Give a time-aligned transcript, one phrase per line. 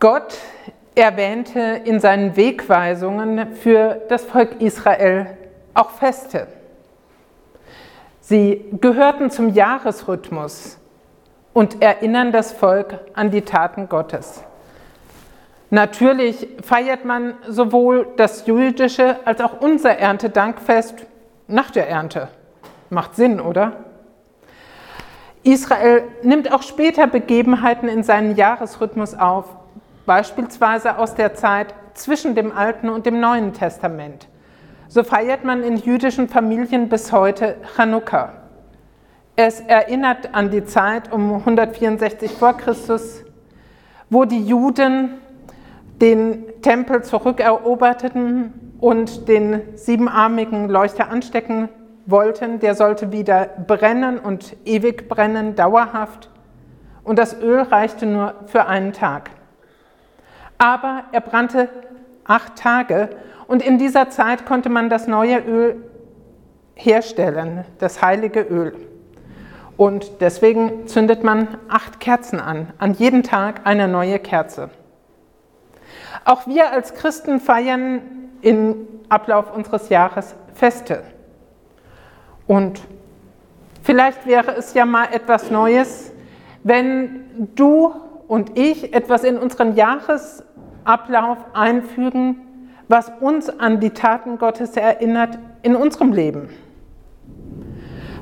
[0.00, 0.36] Gott
[0.94, 5.38] erwähnte in seinen Wegweisungen für das Volk Israel
[5.74, 6.46] auch Feste.
[8.20, 10.78] Sie gehörten zum Jahresrhythmus
[11.52, 14.44] und erinnern das Volk an die Taten Gottes.
[15.70, 21.06] Natürlich feiert man sowohl das jüdische als auch unser Erntedankfest
[21.46, 22.28] nach der Ernte.
[22.90, 23.72] Macht Sinn, oder?
[25.42, 29.46] Israel nimmt auch später Begebenheiten in seinen Jahresrhythmus auf,
[30.06, 34.28] beispielsweise aus der Zeit zwischen dem Alten und dem Neuen Testament.
[34.88, 38.34] So feiert man in jüdischen Familien bis heute Chanukka.
[39.36, 43.24] Es erinnert an die Zeit um 164 vor Christus,
[44.10, 45.14] wo die Juden
[46.02, 51.70] den Tempel zurückeroberten und den siebenarmigen Leuchter anstecken
[52.04, 52.58] wollten.
[52.58, 56.28] Der sollte wieder brennen und ewig brennen, dauerhaft.
[57.04, 59.30] Und das Öl reichte nur für einen Tag.
[60.62, 61.68] Aber er brannte
[62.22, 63.08] acht Tage
[63.48, 65.82] und in dieser Zeit konnte man das neue Öl
[66.76, 68.76] herstellen, das heilige Öl.
[69.76, 74.70] Und deswegen zündet man acht Kerzen an, an jeden Tag eine neue Kerze.
[76.24, 81.02] Auch wir als Christen feiern im Ablauf unseres Jahres Feste.
[82.46, 82.82] Und
[83.82, 86.12] vielleicht wäre es ja mal etwas Neues,
[86.62, 87.92] wenn du
[88.32, 89.76] und ich etwas in unseren
[90.84, 92.40] Jahresablauf einfügen,
[92.88, 96.50] was uns an die Taten Gottes erinnert in unserem Leben.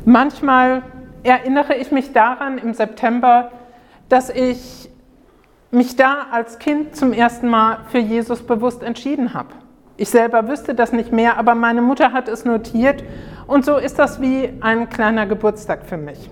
[0.04, 0.82] Manchmal
[1.22, 3.50] erinnere ich mich daran im September,
[4.08, 4.90] dass ich
[5.70, 9.50] mich da als Kind zum ersten Mal für Jesus bewusst entschieden habe.
[9.96, 13.04] Ich selber wüsste das nicht mehr, aber meine Mutter hat es notiert
[13.46, 16.30] und so ist das wie ein kleiner Geburtstag für mich.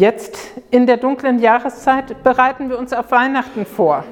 [0.00, 0.38] Jetzt
[0.70, 4.04] in der dunklen Jahreszeit bereiten wir uns auf Weihnachten vor.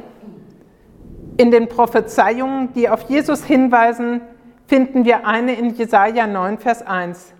[1.38, 4.20] In den Prophezeiungen, die auf Jesus hinweisen,
[4.66, 7.32] finden wir eine in Jesaja 9, Vers 1.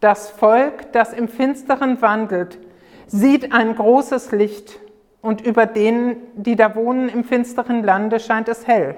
[0.00, 2.58] Das Volk, das im Finsteren wandelt,
[3.06, 4.78] sieht ein großes Licht
[5.20, 8.96] und über denen, die da wohnen im finsteren Lande, scheint es hell.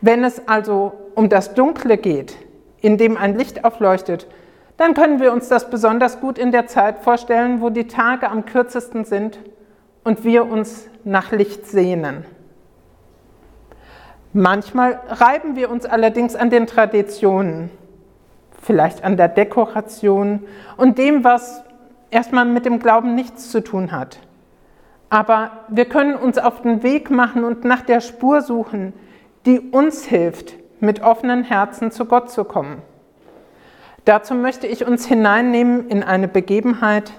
[0.00, 2.36] Wenn es also um das Dunkle geht,
[2.80, 4.28] in dem ein Licht aufleuchtet,
[4.80, 8.46] dann können wir uns das besonders gut in der Zeit vorstellen, wo die Tage am
[8.46, 9.38] kürzesten sind
[10.04, 12.24] und wir uns nach Licht sehnen.
[14.32, 17.68] Manchmal reiben wir uns allerdings an den Traditionen,
[18.62, 20.44] vielleicht an der Dekoration
[20.78, 21.62] und dem, was
[22.10, 24.18] erstmal mit dem Glauben nichts zu tun hat.
[25.10, 28.94] Aber wir können uns auf den Weg machen und nach der Spur suchen,
[29.44, 32.80] die uns hilft, mit offenen Herzen zu Gott zu kommen.
[34.04, 37.12] Dazu möchte ich uns hineinnehmen in eine Begebenheit,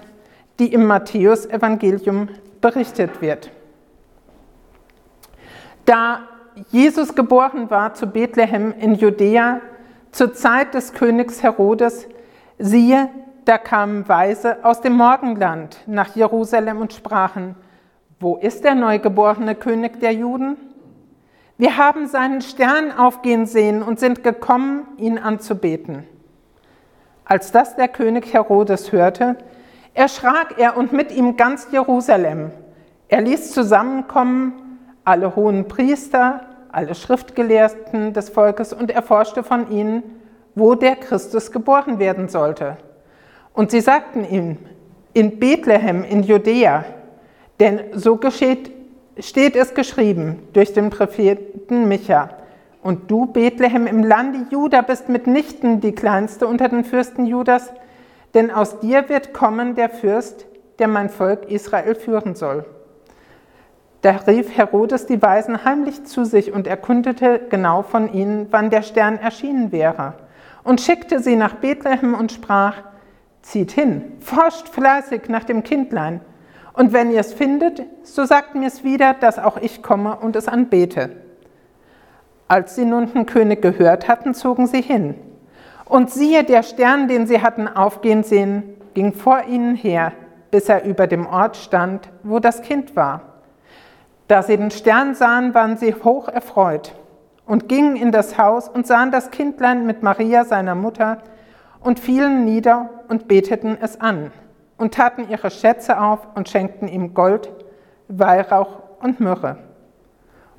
[0.58, 2.28] die im Matthäusevangelium
[2.60, 3.50] berichtet wird.
[5.84, 6.20] Da
[6.70, 9.60] Jesus geboren war zu Bethlehem in Judäa
[10.10, 12.06] zur Zeit des Königs Herodes,
[12.58, 13.08] siehe,
[13.44, 17.56] da kamen Weise aus dem Morgenland nach Jerusalem und sprachen,
[18.20, 20.56] wo ist der neugeborene König der Juden?
[21.58, 26.06] Wir haben seinen Stern aufgehen sehen und sind gekommen, ihn anzubeten.
[27.32, 29.36] Als das der König Herodes hörte,
[29.94, 32.50] erschrak er und mit ihm ganz Jerusalem.
[33.08, 40.02] Er ließ zusammenkommen alle hohen Priester, alle Schriftgelehrten des Volkes und erforschte von ihnen,
[40.54, 42.76] wo der Christus geboren werden sollte.
[43.54, 44.58] Und sie sagten ihm,
[45.14, 46.84] in Bethlehem in Judäa,
[47.60, 48.72] denn so geschieht,
[49.18, 52.28] steht es geschrieben durch den Propheten Micha.
[52.82, 57.72] Und du, Bethlehem, im Lande Juda bist mitnichten die kleinste unter den Fürsten Judas,
[58.34, 60.46] denn aus dir wird kommen der Fürst,
[60.80, 62.64] der mein Volk Israel führen soll.
[64.00, 68.82] Da rief Herodes die Weisen heimlich zu sich und erkundete genau von ihnen, wann der
[68.82, 70.14] Stern erschienen wäre,
[70.64, 72.82] und schickte sie nach Bethlehem und sprach,
[73.42, 76.20] zieht hin, forscht fleißig nach dem Kindlein,
[76.72, 80.34] und wenn ihr es findet, so sagt mir es wieder, dass auch ich komme und
[80.34, 81.21] es anbete.
[82.52, 85.14] Als sie nun den König gehört hatten, zogen sie hin.
[85.86, 90.12] Und siehe, der Stern, den sie hatten aufgehen sehen, ging vor ihnen her,
[90.50, 93.22] bis er über dem Ort stand, wo das Kind war.
[94.28, 96.94] Da sie den Stern sahen, waren sie hoch erfreut
[97.46, 101.22] und gingen in das Haus und sahen das Kindlein mit Maria, seiner Mutter,
[101.80, 104.30] und fielen nieder und beteten es an
[104.76, 107.50] und taten ihre Schätze auf und schenkten ihm Gold,
[108.08, 109.71] Weihrauch und Myrrhe.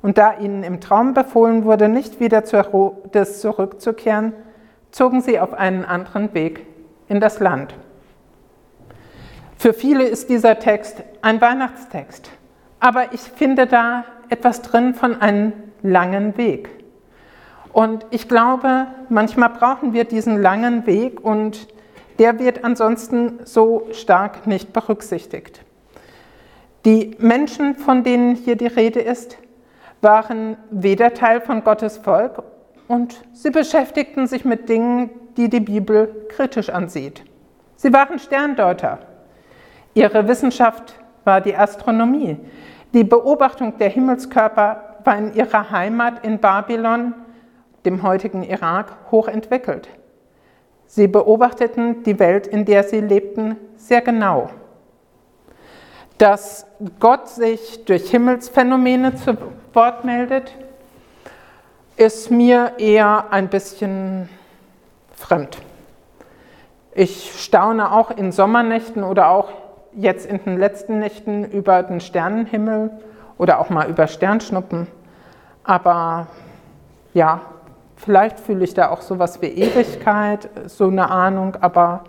[0.04, 4.34] Und da ihnen im Traum befohlen wurde, nicht wieder zu Herodes zurückzukehren,
[4.90, 6.66] zogen sie auf einen anderen Weg
[7.08, 7.74] in das Land.
[9.56, 12.28] Für viele ist dieser Text ein Weihnachtstext,
[12.80, 16.68] aber ich finde da etwas drin von einem langen Weg.
[17.72, 21.66] Und ich glaube, manchmal brauchen wir diesen langen Weg und
[22.18, 25.64] der wird ansonsten so stark nicht berücksichtigt.
[26.84, 29.38] Die Menschen, von denen hier die Rede ist,
[30.04, 32.44] waren weder Teil von Gottes Volk
[32.86, 37.24] und sie beschäftigten sich mit Dingen, die die Bibel kritisch ansieht.
[37.74, 39.00] Sie waren Sterndeuter.
[39.94, 42.38] Ihre Wissenschaft war die Astronomie.
[42.92, 47.14] Die Beobachtung der Himmelskörper war in ihrer Heimat in Babylon,
[47.84, 49.88] dem heutigen Irak, hochentwickelt.
[50.86, 54.50] Sie beobachteten die Welt, in der sie lebten, sehr genau.
[56.18, 56.66] Dass
[57.00, 59.36] Gott sich durch Himmelsphänomene zu
[59.74, 60.54] Wort meldet,
[61.96, 64.28] ist mir eher ein bisschen
[65.16, 65.58] fremd.
[66.94, 69.48] Ich staune auch in Sommernächten oder auch
[69.92, 72.90] jetzt in den letzten Nächten über den Sternenhimmel
[73.38, 74.86] oder auch mal über Sternschnuppen.
[75.64, 76.28] Aber
[77.12, 77.40] ja,
[77.96, 82.04] vielleicht fühle ich da auch sowas wie Ewigkeit, so eine Ahnung, aber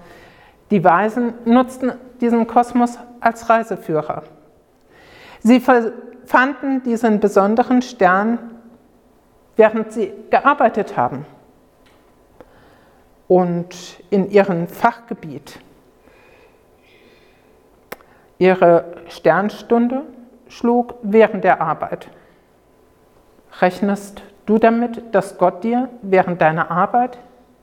[0.72, 4.24] die Weisen nutzten diesen Kosmos als Reiseführer.
[5.40, 5.60] Sie
[6.26, 8.40] fanden diesen besonderen Stern,
[9.56, 11.26] während sie gearbeitet haben
[13.28, 15.60] und in ihrem Fachgebiet.
[18.38, 20.04] Ihre Sternstunde
[20.50, 22.10] schlug während der Arbeit.
[23.62, 27.18] Rechnest du damit, dass Gott dir während deiner Arbeit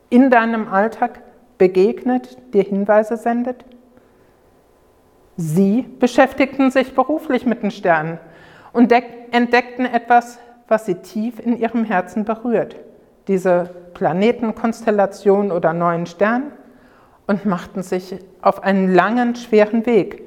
[0.08, 1.20] in deinem Alltag
[1.58, 3.64] begegnet, dir Hinweise sendet?
[5.36, 8.18] Sie beschäftigten sich beruflich mit den Sternen
[8.72, 10.38] und entdeckten etwas,
[10.68, 12.76] was sie tief in ihrem Herzen berührt,
[13.28, 16.52] diese Planetenkonstellation oder neuen Stern,
[17.26, 20.22] und machten sich auf einen langen, schweren Weg.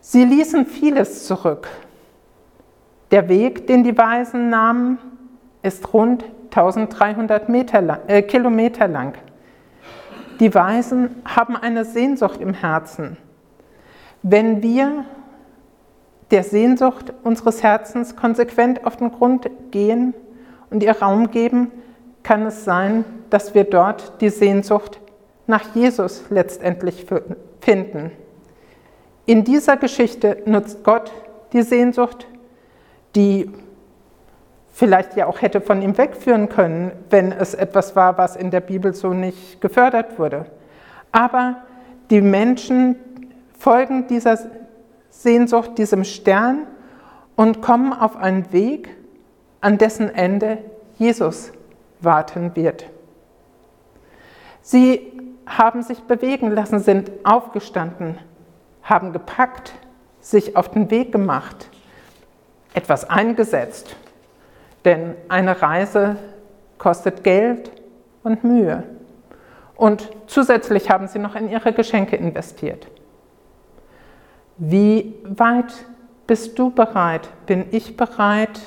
[0.00, 1.68] Sie ließen vieles zurück.
[3.10, 4.98] Der Weg, den die Weisen nahmen,
[5.62, 7.48] ist rund 1300
[7.82, 9.14] lang, äh, Kilometer lang.
[10.40, 13.16] Die Weisen haben eine Sehnsucht im Herzen.
[14.22, 15.04] Wenn wir
[16.32, 20.14] der Sehnsucht unseres Herzens konsequent auf den Grund gehen
[20.70, 21.70] und ihr Raum geben,
[22.22, 24.98] kann es sein, dass wir dort die Sehnsucht
[25.46, 27.06] nach Jesus letztendlich
[27.60, 28.12] finden.
[29.26, 31.12] In dieser Geschichte nutzt Gott
[31.52, 32.26] die Sehnsucht,
[33.14, 33.50] die
[34.72, 38.60] vielleicht ja auch hätte von ihm wegführen können, wenn es etwas war, was in der
[38.60, 40.46] Bibel so nicht gefördert wurde.
[41.12, 41.58] Aber
[42.10, 42.96] die Menschen
[43.58, 44.38] folgen dieser
[45.12, 46.66] Sehnsucht diesem Stern
[47.36, 48.96] und kommen auf einen Weg,
[49.60, 50.58] an dessen Ende
[50.98, 51.52] Jesus
[52.00, 52.86] warten wird.
[54.62, 55.12] Sie
[55.46, 58.18] haben sich bewegen lassen, sind aufgestanden,
[58.82, 59.74] haben gepackt,
[60.20, 61.68] sich auf den Weg gemacht,
[62.74, 63.94] etwas eingesetzt,
[64.84, 66.16] denn eine Reise
[66.78, 67.70] kostet Geld
[68.24, 68.82] und Mühe.
[69.76, 72.86] Und zusätzlich haben sie noch in ihre Geschenke investiert.
[74.64, 75.74] Wie weit
[76.28, 78.60] bist du bereit, bin ich bereit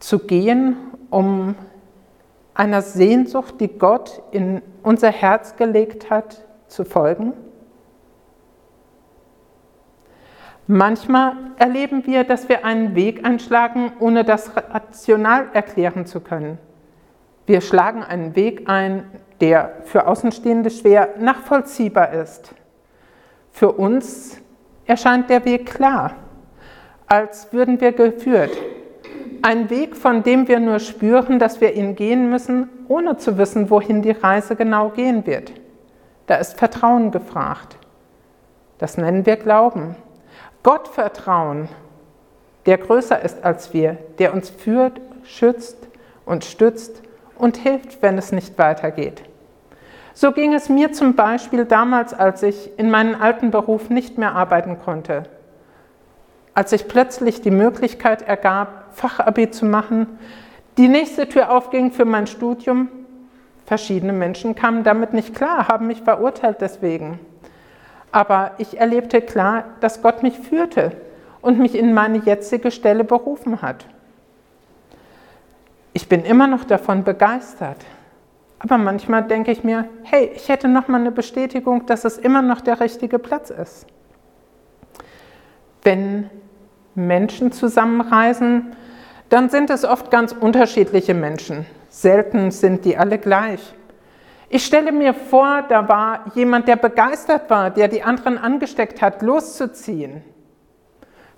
[0.00, 0.74] zu gehen,
[1.10, 1.54] um
[2.54, 7.34] einer Sehnsucht, die Gott in unser Herz gelegt hat, zu folgen?
[10.66, 16.58] Manchmal erleben wir, dass wir einen Weg einschlagen, ohne das rational erklären zu können.
[17.46, 19.08] Wir schlagen einen Weg ein,
[19.40, 22.56] der für Außenstehende schwer nachvollziehbar ist.
[23.52, 24.40] Für uns
[24.88, 26.14] erscheint der Weg klar,
[27.06, 28.56] als würden wir geführt.
[29.42, 33.70] Ein Weg, von dem wir nur spüren, dass wir ihn gehen müssen, ohne zu wissen,
[33.70, 35.52] wohin die Reise genau gehen wird.
[36.26, 37.76] Da ist Vertrauen gefragt.
[38.78, 39.94] Das nennen wir Glauben.
[40.62, 41.68] Gott vertrauen,
[42.66, 45.76] der größer ist als wir, der uns führt, schützt
[46.24, 47.02] und stützt
[47.36, 49.22] und hilft, wenn es nicht weitergeht.
[50.14, 54.34] So ging es mir zum Beispiel damals, als ich in meinem alten Beruf nicht mehr
[54.34, 55.24] arbeiten konnte.
[56.54, 60.18] Als sich plötzlich die Möglichkeit ergab, Fachabi zu machen,
[60.76, 62.88] die nächste Tür aufging für mein Studium.
[63.66, 67.20] Verschiedene Menschen kamen damit nicht klar, haben mich verurteilt deswegen.
[68.10, 70.92] Aber ich erlebte klar, dass Gott mich führte
[71.42, 73.86] und mich in meine jetzige Stelle berufen hat.
[75.92, 77.84] Ich bin immer noch davon begeistert.
[78.60, 82.42] Aber manchmal denke ich mir, hey, ich hätte noch mal eine Bestätigung, dass es immer
[82.42, 83.86] noch der richtige Platz ist.
[85.82, 86.28] Wenn
[86.94, 88.74] Menschen zusammenreisen,
[89.28, 91.66] dann sind es oft ganz unterschiedliche Menschen.
[91.88, 93.74] Selten sind die alle gleich.
[94.50, 99.22] Ich stelle mir vor, da war jemand, der begeistert war, der die anderen angesteckt hat,
[99.22, 100.22] loszuziehen.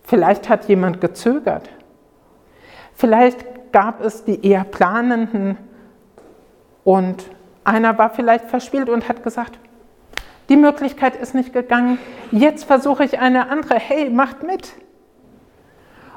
[0.05, 1.69] Vielleicht hat jemand gezögert.
[2.95, 5.57] Vielleicht gab es die eher planenden
[6.85, 7.25] und
[7.65, 9.59] einer war vielleicht verspielt und hat gesagt,
[10.49, 11.99] die Möglichkeit ist nicht gegangen,
[12.33, 14.73] jetzt versuche ich eine andere, hey, macht mit.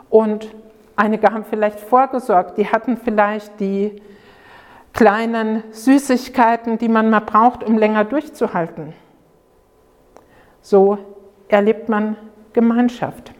[0.09, 0.53] Und
[0.95, 4.01] einige haben vielleicht vorgesorgt, die hatten vielleicht die
[4.93, 8.93] kleinen Süßigkeiten, die man mal braucht, um länger durchzuhalten.
[10.61, 10.97] So
[11.47, 12.15] erlebt man
[12.53, 13.31] Gemeinschaft.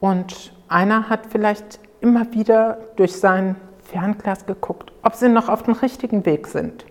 [0.00, 5.74] Und einer hat vielleicht immer wieder durch sein Fernglas geguckt, ob sie noch auf dem
[5.74, 6.86] richtigen Weg sind.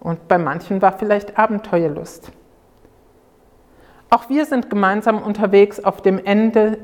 [0.00, 2.30] Und bei manchen war vielleicht Abenteuerlust.
[4.10, 6.78] Auch wir sind gemeinsam unterwegs auf dem, Ende,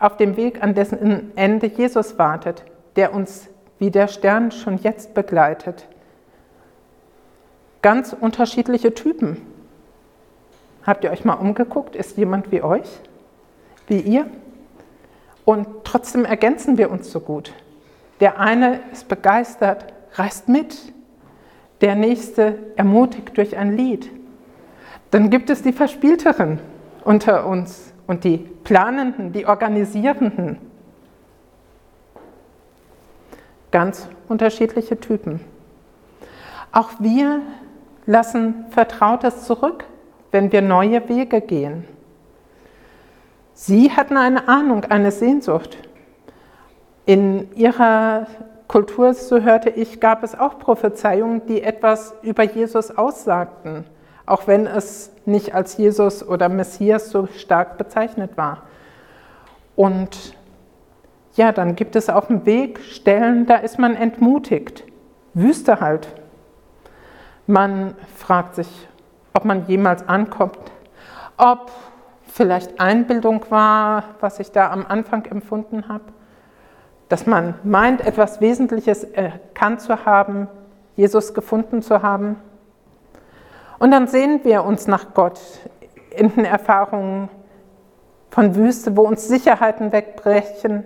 [0.00, 2.64] auf dem Weg, an dessen Ende Jesus wartet,
[2.96, 5.86] der uns wie der Stern schon jetzt begleitet.
[7.80, 9.46] Ganz unterschiedliche Typen.
[10.84, 11.96] Habt ihr euch mal umgeguckt?
[11.96, 12.88] Ist jemand wie euch?
[13.86, 14.26] Wie ihr?
[15.44, 17.52] Und trotzdem ergänzen wir uns so gut.
[18.20, 20.76] Der eine ist begeistert, reißt mit.
[21.80, 24.10] Der nächste ermutigt durch ein Lied.
[25.10, 26.58] Dann gibt es die Verspielteren,
[27.04, 30.58] unter uns und die Planenden, die Organisierenden.
[33.70, 35.40] Ganz unterschiedliche Typen.
[36.72, 37.42] Auch wir
[38.06, 39.84] lassen Vertrautes zurück,
[40.30, 41.84] wenn wir neue Wege gehen.
[43.54, 45.78] Sie hatten eine Ahnung, eine Sehnsucht.
[47.06, 48.26] In ihrer
[48.68, 53.84] Kultur, so hörte ich, gab es auch Prophezeiungen, die etwas über Jesus aussagten
[54.26, 58.62] auch wenn es nicht als Jesus oder Messias so stark bezeichnet war.
[59.76, 60.34] Und
[61.34, 64.84] ja, dann gibt es auf dem Weg Stellen, da ist man entmutigt.
[65.34, 66.08] Wüste halt.
[67.46, 68.68] Man fragt sich,
[69.34, 70.58] ob man jemals ankommt,
[71.36, 71.70] ob
[72.34, 76.02] vielleicht Einbildung war, was ich da am Anfang empfunden habe,
[77.08, 80.48] dass man meint, etwas Wesentliches erkannt zu haben,
[80.96, 82.34] Jesus gefunden zu haben.
[83.78, 85.40] Und dann sehen wir uns nach Gott
[86.10, 87.28] in den Erfahrungen
[88.30, 90.82] von Wüste, wo uns Sicherheiten wegbrechen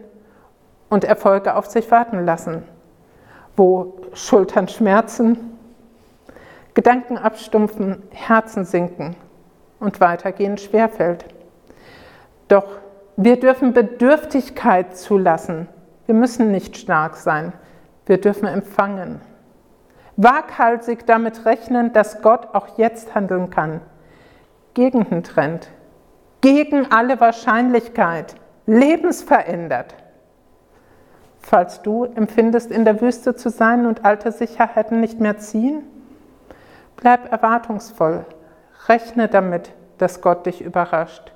[0.91, 2.63] und Erfolge auf sich warten lassen,
[3.57, 5.57] wo Schultern schmerzen,
[6.75, 9.17] Gedanken abstumpfen, Herzen sinken
[9.81, 11.25] und weitergehen schwerfällt.
[12.49, 12.67] Doch
[13.17, 15.69] wir dürfen Bedürftigkeit zulassen.
[16.07, 17.53] Wir müssen nicht stark sein.
[18.07, 19.21] Wir dürfen empfangen
[20.19, 23.81] waghalsig damit rechnen, dass Gott auch jetzt handeln kann.
[24.75, 25.69] Gegen den Trend,
[26.41, 28.35] gegen alle Wahrscheinlichkeit,
[28.67, 29.95] lebensverändert.
[31.41, 35.85] Falls du empfindest, in der Wüste zu sein und alte Sicherheiten nicht mehr ziehen,
[36.97, 38.27] bleib erwartungsvoll,
[38.89, 41.33] rechne damit, dass Gott dich überrascht.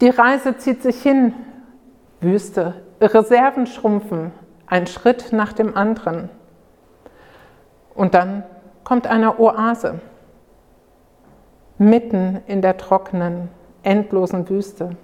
[0.00, 1.34] Die Reise zieht sich hin,
[2.20, 4.32] Wüste, Reserven schrumpfen,
[4.66, 6.30] ein Schritt nach dem anderen.
[7.94, 8.44] Und dann
[8.84, 10.00] kommt eine Oase
[11.76, 13.48] mitten in der trockenen,
[13.82, 14.96] endlosen Wüste.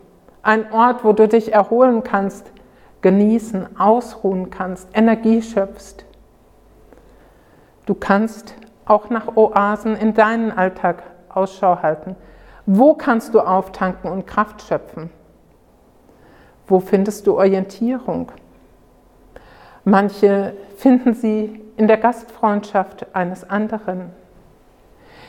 [0.43, 2.51] Ein Ort, wo du dich erholen kannst,
[3.01, 6.05] genießen, ausruhen kannst, Energie schöpfst.
[7.87, 12.17] Du kannst auch nach Oasen in deinen Alltag Ausschau halten.
[12.67, 15.11] Wo kannst du auftanken und Kraft schöpfen?
[16.67, 18.33] Wo findest du Orientierung?
[19.85, 24.11] Manche finden sie in der Gastfreundschaft eines anderen,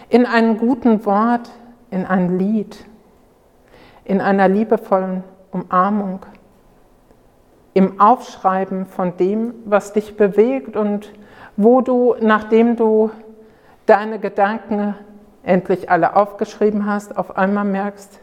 [0.09, 1.51] in einem guten Wort,
[1.91, 2.85] in einem Lied,
[4.03, 6.25] in einer liebevollen Umarmung,
[7.75, 11.13] im Aufschreiben von dem, was dich bewegt und
[11.55, 13.11] wo du, nachdem du
[13.85, 14.95] deine Gedanken
[15.47, 18.19] endlich alle aufgeschrieben hast, auf einmal merkst,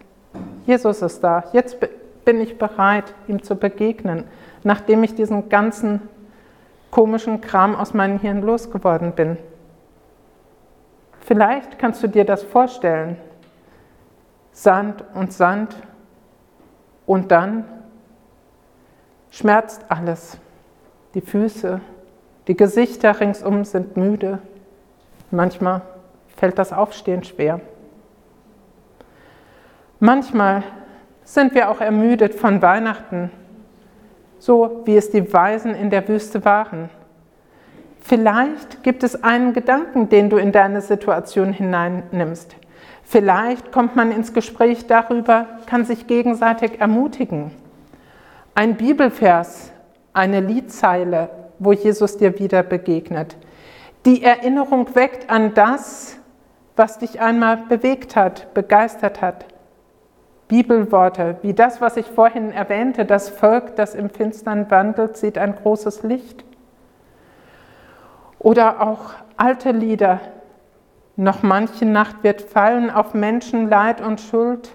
[0.66, 1.78] Jesus ist da, jetzt
[2.24, 4.24] bin ich bereit, ihm zu begegnen,
[4.62, 6.02] nachdem ich diesen ganzen
[6.90, 9.38] komischen Kram aus meinem Hirn losgeworden bin.
[11.20, 13.16] Vielleicht kannst du dir das vorstellen.
[14.52, 15.74] Sand und Sand
[17.06, 17.64] und dann
[19.30, 20.38] schmerzt alles.
[21.14, 21.80] Die Füße,
[22.46, 24.38] die Gesichter ringsum sind müde.
[25.30, 25.82] Manchmal
[26.36, 27.60] fällt das Aufstehen schwer.
[30.00, 30.62] Manchmal
[31.22, 33.30] sind wir auch ermüdet von Weihnachten
[34.44, 36.90] so wie es die Weisen in der Wüste waren.
[37.98, 42.54] Vielleicht gibt es einen Gedanken, den du in deine Situation hineinnimmst.
[43.04, 47.52] Vielleicht kommt man ins Gespräch darüber, kann sich gegenseitig ermutigen.
[48.54, 49.72] ein Bibelvers,
[50.12, 53.36] eine Liedzeile, wo Jesus dir wieder begegnet.
[54.04, 56.18] Die Erinnerung weckt an das,
[56.76, 59.46] was dich einmal bewegt hat, begeistert hat.
[60.48, 65.54] Bibelworte, wie das, was ich vorhin erwähnte, das Volk, das im Finstern wandelt, sieht ein
[65.56, 66.44] großes Licht.
[68.38, 70.20] Oder auch alte Lieder,
[71.16, 74.70] noch manche Nacht wird fallen auf Menschen Leid und Schuld,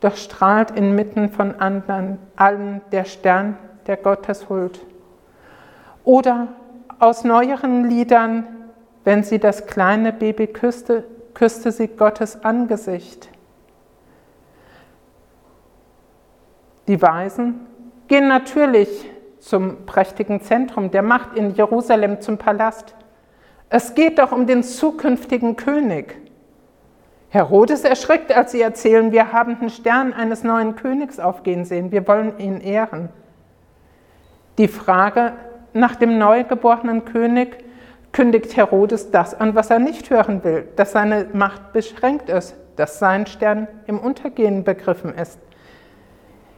[0.00, 4.80] doch strahlt inmitten von anderen allen der Stern der Gotteshuld.
[6.04, 6.48] Oder
[6.98, 8.46] aus neueren Liedern,
[9.04, 13.28] wenn sie das kleine Baby küsste, küsste sie Gottes Angesicht.
[16.88, 17.66] Die Weisen
[18.08, 22.94] gehen natürlich zum prächtigen Zentrum der Macht in Jerusalem, zum Palast.
[23.68, 26.16] Es geht doch um den zukünftigen König.
[27.30, 32.06] Herodes erschrickt, als sie erzählen, wir haben den Stern eines neuen Königs aufgehen sehen, wir
[32.06, 33.08] wollen ihn ehren.
[34.58, 35.32] Die Frage
[35.72, 37.64] nach dem neugeborenen König
[38.12, 42.98] kündigt Herodes das an, was er nicht hören will, dass seine Macht beschränkt ist, dass
[42.98, 45.38] sein Stern im Untergehen begriffen ist.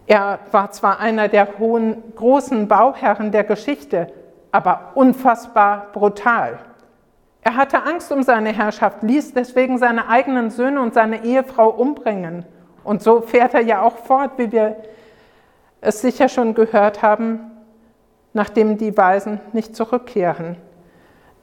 [0.07, 4.13] Er war zwar einer der hohen, großen Bauherren der Geschichte,
[4.53, 6.59] aber unfassbar brutal.
[7.43, 12.45] Er hatte Angst um seine Herrschaft, ließ deswegen seine eigenen Söhne und seine Ehefrau umbringen.
[12.85, 14.77] Und so fährt er ja auch fort, wie wir
[15.81, 17.51] es sicher schon gehört haben,
[18.33, 20.57] nachdem die Weisen nicht zurückkehren.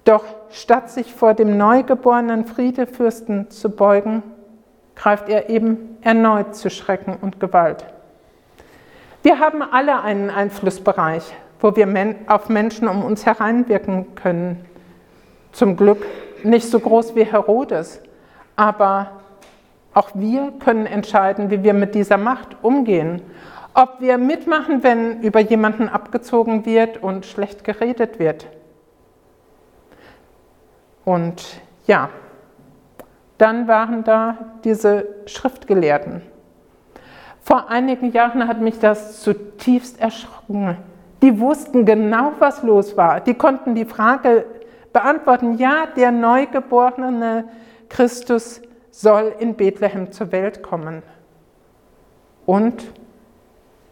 [0.03, 4.23] Doch statt sich vor dem neugeborenen Friedefürsten zu beugen,
[4.95, 7.85] greift er eben erneut zu Schrecken und Gewalt.
[9.23, 11.23] Wir haben alle einen Einflussbereich,
[11.59, 14.65] wo wir auf Menschen um uns hereinwirken können.
[15.51, 16.05] Zum Glück
[16.43, 18.01] nicht so groß wie Herodes,
[18.55, 19.11] aber
[19.93, 23.21] auch wir können entscheiden, wie wir mit dieser Macht umgehen.
[23.73, 28.47] Ob wir mitmachen, wenn über jemanden abgezogen wird und schlecht geredet wird.
[31.05, 31.43] Und
[31.87, 32.09] ja,
[33.37, 36.21] dann waren da diese Schriftgelehrten.
[37.41, 40.77] Vor einigen Jahren hat mich das zutiefst erschrocken.
[41.21, 43.19] Die wussten genau, was los war.
[43.19, 44.45] Die konnten die Frage
[44.93, 47.45] beantworten, ja, der neugeborene
[47.89, 51.01] Christus soll in Bethlehem zur Welt kommen.
[52.45, 52.91] Und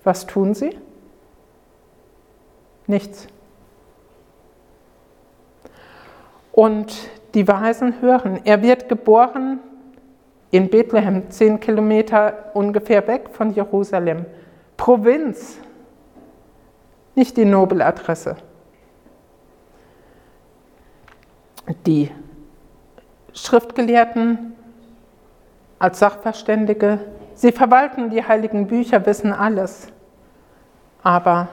[0.04, 0.78] was tun sie?
[2.88, 3.28] Nichts.
[6.60, 6.94] Und
[7.36, 9.62] die Weisen hören, er wird geboren
[10.52, 14.26] in Bethlehem, zehn Kilometer ungefähr weg von Jerusalem.
[14.76, 15.58] Provinz,
[17.16, 18.36] nicht die Nobeladresse.
[21.86, 22.12] Die
[23.32, 24.54] Schriftgelehrten
[25.80, 27.00] als Sachverständige,
[27.36, 29.88] sie verwalten die heiligen Bücher, wissen alles,
[31.04, 31.48] aber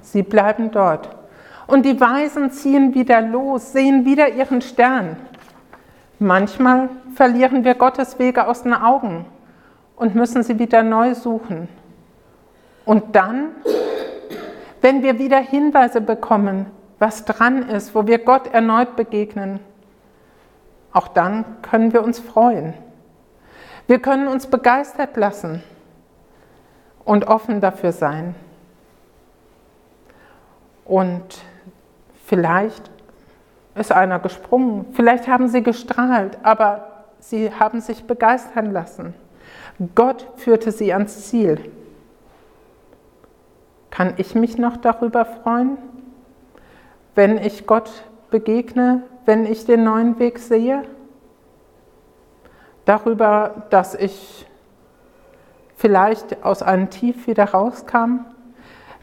[0.00, 1.15] sie bleiben dort.
[1.66, 5.16] Und die Weisen ziehen wieder los, sehen wieder ihren Stern.
[6.18, 9.26] Manchmal verlieren wir Gottes Wege aus den Augen
[9.96, 11.68] und müssen sie wieder neu suchen.
[12.84, 13.48] Und dann,
[14.80, 16.66] wenn wir wieder Hinweise bekommen,
[16.98, 19.60] was dran ist, wo wir Gott erneut begegnen,
[20.92, 22.72] auch dann können wir uns freuen.
[23.86, 25.62] Wir können uns begeistert lassen
[27.04, 28.34] und offen dafür sein.
[30.84, 31.42] Und
[32.26, 32.90] vielleicht
[33.76, 39.14] ist einer gesprungen, vielleicht haben sie gestrahlt, aber sie haben sich begeistern lassen.
[39.94, 41.70] Gott führte sie ans Ziel.
[43.90, 45.78] Kann ich mich noch darüber freuen,
[47.14, 47.90] wenn ich Gott
[48.30, 50.82] begegne, wenn ich den neuen Weg sehe?
[52.84, 54.46] Darüber, dass ich
[55.76, 58.24] vielleicht aus einem Tief wieder rauskam,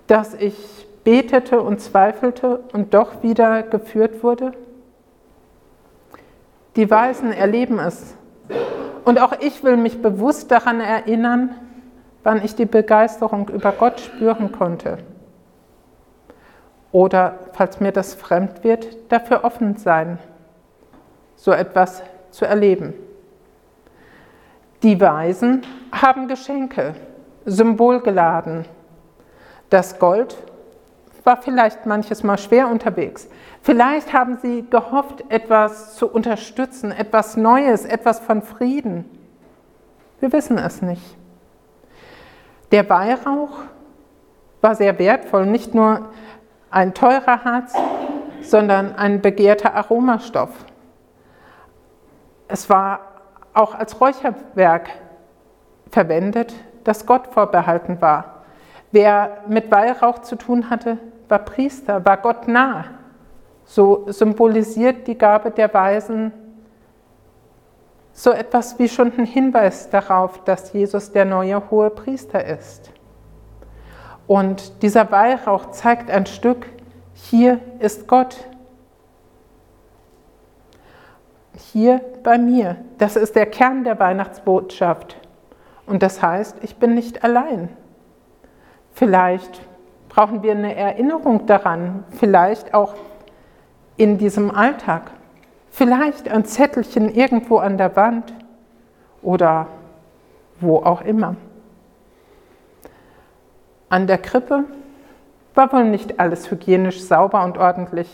[0.08, 4.54] dass ich betete und zweifelte und doch wieder geführt wurde?
[6.76, 8.16] Die Weisen erleben es.
[9.06, 11.56] Und auch ich will mich bewusst daran erinnern,
[12.24, 14.98] wann ich die Begeisterung über Gott spüren konnte.
[16.92, 20.20] Oder, falls mir das fremd wird, dafür offen sein,
[21.36, 22.94] so etwas zu erleben.
[24.84, 26.96] Die Weisen haben Geschenke,
[27.46, 28.66] symbolgeladen.
[29.70, 30.38] Das Gold
[31.24, 33.30] war vielleicht manches Mal schwer unterwegs.
[33.62, 39.06] Vielleicht haben sie gehofft, etwas zu unterstützen, etwas Neues, etwas von Frieden.
[40.20, 41.18] Wir wissen es nicht.
[42.72, 43.60] Der Weihrauch
[44.62, 46.10] war sehr wertvoll, nicht nur
[46.72, 47.74] ein teurer Harz,
[48.42, 50.50] sondern ein begehrter Aromastoff.
[52.48, 53.00] Es war
[53.54, 54.90] auch als Räucherwerk
[55.92, 58.44] verwendet, das Gott vorbehalten war.
[58.92, 60.98] Wer mit Weihrauch zu tun hatte,
[61.30, 62.86] war Priester, war Gott nah.
[63.66, 66.32] So symbolisiert die Gabe der Weisen
[68.14, 72.92] so etwas wie schon ein Hinweis darauf, dass Jesus der neue hohe Priester ist.
[74.28, 76.68] Und dieser Weihrauch zeigt ein Stück,
[77.14, 78.38] hier ist Gott.
[81.56, 82.78] Hier bei mir.
[83.00, 85.18] Das ist der Kern der Weihnachtsbotschaft.
[85.86, 87.70] Und das heißt, ich bin nicht allein.
[88.92, 89.62] Vielleicht
[90.14, 92.94] brauchen wir eine Erinnerung daran, vielleicht auch
[93.98, 95.10] in diesem Alltag.
[95.72, 98.32] Vielleicht ein Zettelchen irgendwo an der Wand
[99.24, 99.68] oder
[100.60, 101.36] wo auch immer.
[103.90, 104.66] An der Krippe
[105.56, 108.08] war wohl nicht alles hygienisch sauber und ordentlich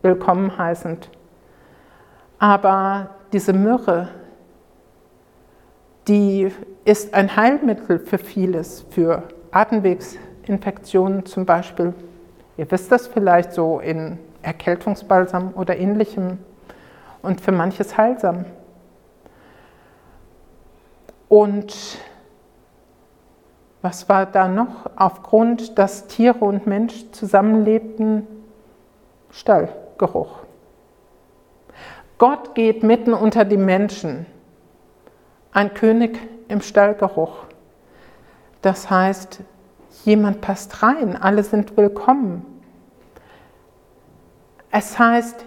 [0.00, 1.10] willkommen heißend.
[2.38, 4.08] Aber diese Myrrhe,
[6.06, 6.52] die
[6.84, 9.24] ist ein Heilmittel für vieles, für
[10.42, 11.94] Atemwegsinfektionen zum Beispiel.
[12.56, 16.38] Ihr wisst das vielleicht so in Erkältungsbalsam oder ähnlichem
[17.22, 18.44] und für manches heilsam.
[21.28, 21.98] Und
[23.80, 24.90] was war da noch?
[24.96, 28.26] Aufgrund, dass Tiere und Mensch zusammenlebten,
[29.30, 30.40] Stallgeruch.
[32.18, 34.26] Gott geht mitten unter die Menschen.
[35.52, 37.44] Ein König im Stallgeruch.
[38.60, 39.40] Das heißt,
[40.04, 42.44] jemand passt rein, alle sind willkommen.
[44.70, 45.44] Es heißt,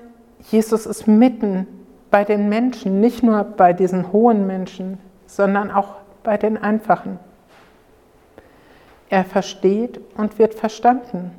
[0.51, 1.67] Jesus ist mitten
[2.11, 7.19] bei den Menschen, nicht nur bei diesen hohen Menschen, sondern auch bei den einfachen.
[9.09, 11.31] Er versteht und wird verstanden.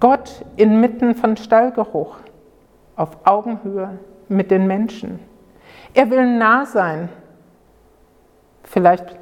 [0.00, 2.16] Gott inmitten von Stallgeruch,
[2.96, 3.98] auf Augenhöhe
[4.28, 5.20] mit den Menschen.
[5.94, 7.08] Er will nah sein.
[8.64, 9.16] Vielleicht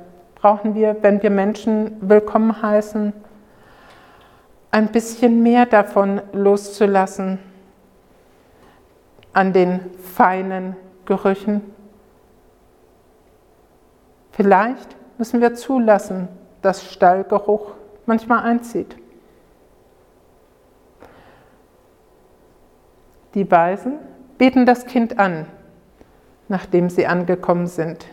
[0.47, 3.13] brauchen wir, wenn wir Menschen willkommen heißen,
[4.71, 7.41] ein bisschen mehr davon loszulassen
[9.33, 9.81] an den
[10.15, 11.63] feinen Gerüchen.
[14.31, 16.29] Vielleicht müssen wir zulassen,
[16.63, 17.73] dass Stallgeruch
[18.07, 18.97] manchmal einzieht.
[23.35, 23.95] Die Weisen
[24.39, 25.47] beten das Kind an,
[26.47, 28.07] nachdem sie angekommen sind.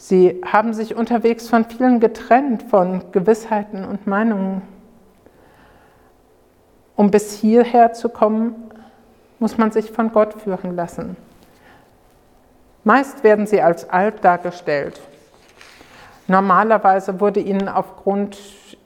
[0.00, 4.62] Sie haben sich unterwegs von vielen getrennt, von Gewissheiten und Meinungen.
[6.96, 8.54] Um bis hierher zu kommen,
[9.38, 11.18] muss man sich von Gott führen lassen.
[12.82, 14.98] Meist werden sie als alt dargestellt.
[16.28, 18.38] Normalerweise wurde ihnen aufgrund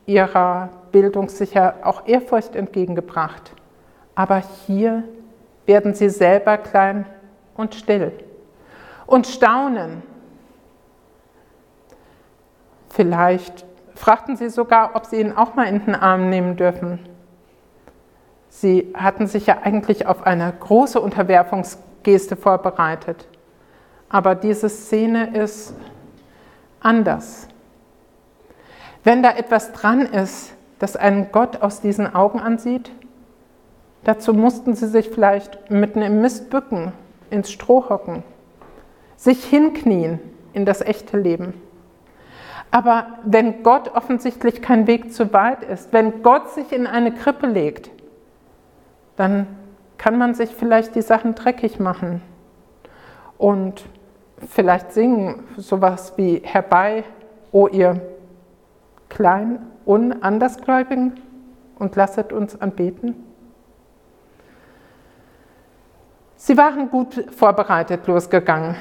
[0.07, 3.53] ihrer Bildung sicher auch Ehrfurcht entgegengebracht.
[4.17, 5.05] Aber hier
[5.65, 7.07] werden sie selber klein
[7.57, 8.11] und still
[9.07, 10.14] und staunen.
[12.95, 17.01] Vielleicht fragten sie sogar, ob sie ihn auch mal in den Arm nehmen dürfen.
[18.49, 23.27] Sie hatten sich ja eigentlich auf eine große Unterwerfungsgeste vorbereitet.
[24.09, 25.75] Aber diese Szene ist
[26.79, 27.49] anders.
[29.03, 32.93] Wenn da etwas dran ist, das einen Gott aus diesen Augen ansieht,
[34.05, 36.93] dazu mussten sie sich vielleicht mitten im Mist bücken,
[37.29, 38.23] ins Stroh hocken,
[39.17, 40.21] sich hinknien
[40.53, 41.64] in das echte Leben.
[42.75, 47.47] Aber wenn Gott offensichtlich kein Weg zu weit ist, wenn Gott sich in eine Krippe
[47.47, 47.89] legt,
[49.15, 49.47] dann
[49.97, 52.21] kann man sich vielleicht die Sachen dreckig machen
[53.39, 53.85] und
[54.51, 57.05] vielleicht singen sowas wie herbei,
[57.53, 58.01] o ihr
[59.09, 61.21] klein unandersgläubigen
[61.79, 63.15] und lasset uns anbeten.
[66.35, 68.75] Sie waren gut vorbereitet losgegangen.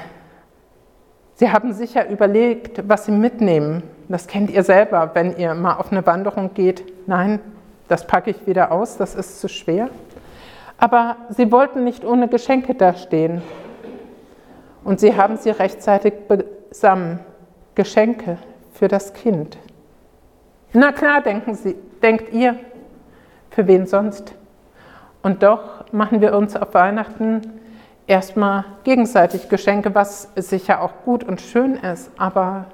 [1.36, 3.82] Sie haben sicher überlegt, was sie mitnehmen.
[4.08, 6.84] Das kennt ihr selber, wenn ihr mal auf eine Wanderung geht.
[7.08, 7.40] Nein,
[7.88, 9.90] das packe ich wieder aus, das ist zu schwer.
[10.78, 13.42] Aber sie wollten nicht ohne Geschenke dastehen.
[14.84, 17.18] Und sie haben sie rechtzeitig besammen.
[17.74, 18.38] Geschenke
[18.72, 19.58] für das Kind.
[20.72, 22.56] Na klar, denken sie, denkt ihr,
[23.50, 24.34] für wen sonst?
[25.22, 27.40] Und doch machen wir uns auf Weihnachten
[28.06, 32.66] erstmal gegenseitig Geschenke, was sicher auch gut und schön ist, aber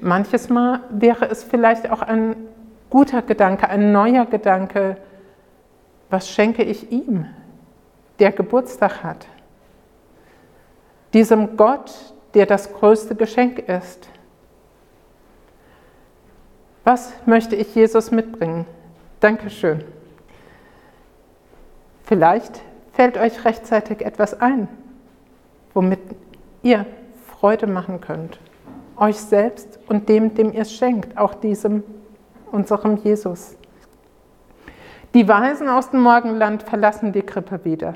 [0.00, 2.36] manches Mal wäre es vielleicht auch ein
[2.90, 4.96] guter Gedanke, ein neuer Gedanke,
[6.10, 7.26] was schenke ich ihm,
[8.18, 9.26] der Geburtstag hat?
[11.12, 11.92] Diesem Gott,
[12.34, 14.08] der das größte Geschenk ist.
[16.82, 18.66] Was möchte ich Jesus mitbringen?
[19.20, 19.82] Dankeschön.
[22.04, 22.60] Vielleicht
[22.94, 24.68] fällt euch rechtzeitig etwas ein,
[25.74, 26.00] womit
[26.62, 26.86] ihr
[27.26, 28.38] Freude machen könnt.
[28.96, 31.82] euch selbst und dem, dem ihr es schenkt, auch diesem,
[32.52, 33.56] unserem Jesus.
[35.14, 37.94] Die Weisen aus dem Morgenland verlassen die Krippe wieder.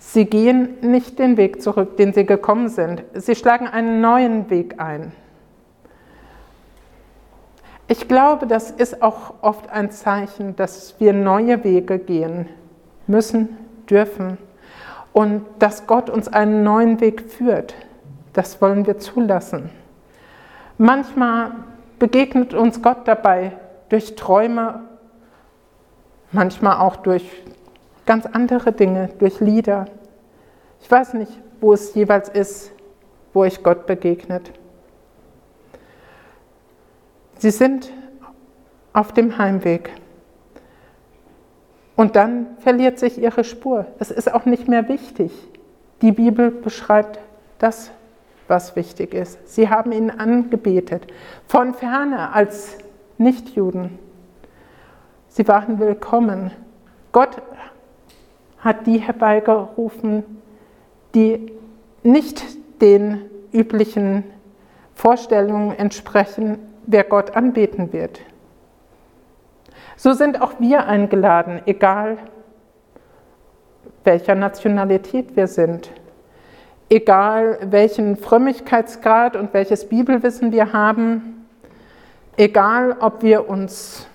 [0.00, 3.04] Sie gehen nicht den Weg zurück, den sie gekommen sind.
[3.14, 5.12] Sie schlagen einen neuen Weg ein.
[7.86, 12.48] Ich glaube, das ist auch oft ein Zeichen, dass wir neue Wege gehen
[13.06, 13.59] müssen,
[13.90, 14.38] dürfen
[15.12, 17.74] und dass Gott uns einen neuen Weg führt.
[18.32, 19.70] Das wollen wir zulassen.
[20.78, 21.52] Manchmal
[21.98, 23.52] begegnet uns Gott dabei
[23.88, 24.80] durch Träume,
[26.32, 27.24] manchmal auch durch
[28.06, 29.86] ganz andere Dinge, durch Lieder.
[30.80, 32.72] Ich weiß nicht, wo es jeweils ist,
[33.32, 34.50] wo ich Gott begegnet.
[37.36, 37.92] Sie sind
[38.92, 39.90] auf dem Heimweg.
[42.00, 43.84] Und dann verliert sich ihre Spur.
[43.98, 45.32] Es ist auch nicht mehr wichtig.
[46.00, 47.18] Die Bibel beschreibt
[47.58, 47.90] das,
[48.48, 49.38] was wichtig ist.
[49.46, 51.06] Sie haben ihn angebetet,
[51.46, 52.78] von ferne als
[53.18, 53.98] Nichtjuden.
[55.28, 56.52] Sie waren willkommen.
[57.12, 57.36] Gott
[58.60, 60.24] hat die herbeigerufen,
[61.14, 61.52] die
[62.02, 62.42] nicht
[62.80, 64.24] den üblichen
[64.94, 68.20] Vorstellungen entsprechen, wer Gott anbeten wird.
[70.02, 72.16] So sind auch wir eingeladen, egal
[74.02, 75.92] welcher Nationalität wir sind,
[76.88, 81.46] egal welchen Frömmigkeitsgrad und welches Bibelwissen wir haben,
[82.38, 84.08] egal ob wir uns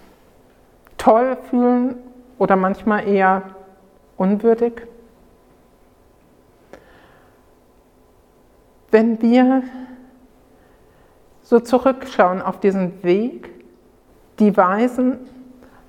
[0.98, 1.98] toll fühlen
[2.40, 3.44] oder manchmal eher
[4.18, 4.88] unwürdig.
[8.90, 9.62] Wenn wir
[11.44, 13.52] so zurückschauen auf diesen Weg,
[14.40, 15.20] die Weisen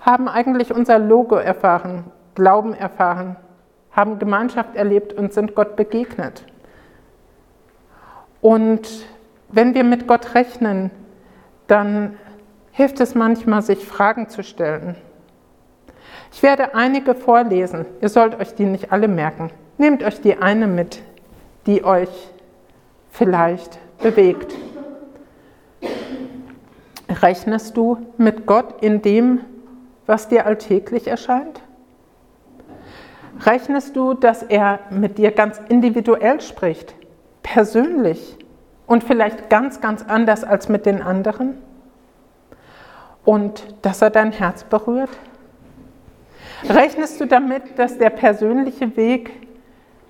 [0.06, 2.04] haben eigentlich unser Logo erfahren,
[2.36, 3.36] Glauben erfahren,
[3.90, 6.44] haben Gemeinschaft erlebt und sind Gott begegnet.
[8.40, 9.04] Und
[9.48, 10.92] wenn wir mit Gott rechnen,
[11.66, 12.16] dann
[12.70, 14.94] hilft es manchmal, sich Fragen zu stellen.
[16.32, 17.86] Ich werde einige vorlesen.
[18.00, 19.50] Ihr sollt euch die nicht alle merken.
[19.78, 21.02] Nehmt euch die eine mit,
[21.66, 22.10] die euch
[23.10, 24.54] vielleicht bewegt.
[27.08, 29.40] Rechnest du mit Gott in dem,
[30.06, 31.60] was dir alltäglich erscheint?
[33.44, 36.94] Rechnest du, dass er mit dir ganz individuell spricht,
[37.42, 38.38] persönlich
[38.86, 41.58] und vielleicht ganz, ganz anders als mit den anderen?
[43.24, 45.10] Und dass er dein Herz berührt?
[46.68, 49.32] Rechnest du damit, dass der persönliche Weg,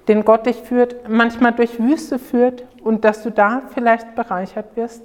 [0.07, 5.05] den Gott dich führt, manchmal durch Wüste führt und dass du da vielleicht bereichert wirst?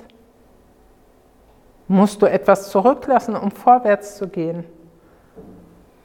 [1.88, 4.66] Musst du etwas zurücklassen, um vorwärts zu gehen?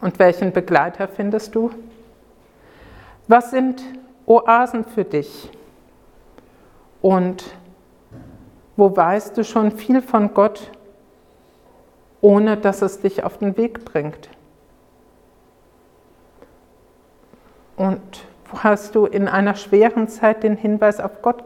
[0.00, 1.70] Und welchen Begleiter findest du?
[3.28, 3.82] Was sind
[4.26, 5.50] Oasen für dich?
[7.02, 7.44] Und
[8.76, 10.70] wo weißt du schon viel von Gott,
[12.20, 14.28] ohne dass es dich auf den Weg bringt?
[17.76, 21.44] Und wo hast du in einer schweren Zeit den Hinweis auf Gott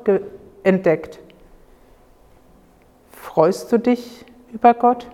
[0.62, 1.18] entdeckt?
[3.10, 5.06] Freust du dich über Gott?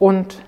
[0.00, 0.42] Und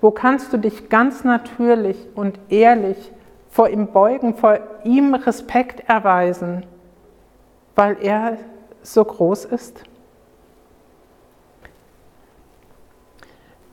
[0.00, 3.12] wo kannst du dich ganz natürlich und ehrlich
[3.48, 6.66] vor ihm beugen, vor ihm Respekt erweisen,
[7.76, 8.36] weil er
[8.82, 9.84] so groß ist?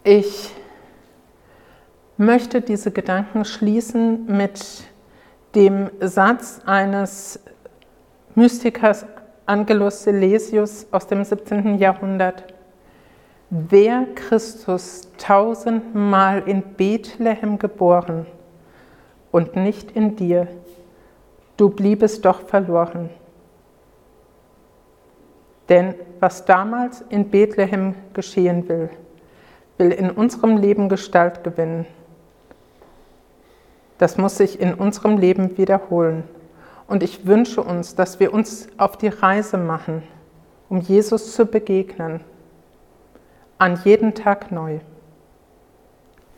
[0.03, 0.53] Ich
[2.15, 4.83] möchte diese Gedanken schließen mit
[5.55, 7.39] dem Satz eines
[8.35, 9.07] Mystikers
[9.47, 11.79] Angelus Silesius aus dem 17.
[11.79, 12.56] Jahrhundert.
[13.49, 18.25] Wer Christus tausendmal in Bethlehem geboren
[19.31, 20.47] und nicht in dir,
[21.55, 23.09] du bliebest doch verloren.
[25.69, 28.89] Denn was damals in Bethlehem geschehen will,
[29.77, 31.85] will in unserem Leben Gestalt gewinnen.
[33.97, 36.23] Das muss sich in unserem Leben wiederholen.
[36.87, 40.03] Und ich wünsche uns, dass wir uns auf die Reise machen,
[40.67, 42.21] um Jesus zu begegnen,
[43.59, 44.79] an jeden Tag neu.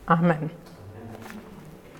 [0.06, 0.50] Amen.